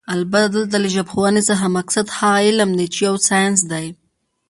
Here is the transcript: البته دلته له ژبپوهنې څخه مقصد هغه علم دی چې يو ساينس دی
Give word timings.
البته 0.15 0.47
دلته 0.55 0.77
له 0.83 0.87
ژبپوهنې 0.95 1.41
څخه 1.49 1.65
مقصد 1.77 2.05
هغه 2.17 2.39
علم 2.47 2.69
دی 2.79 2.87
چې 2.93 2.99
يو 3.07 3.15
ساينس 3.29 3.59
دی 3.71 3.87